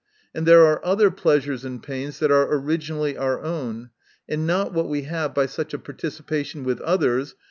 [0.33, 3.91] And there are other pleasures and pains that are originally our own,
[4.27, 7.35] and not what we have by such a participation with others.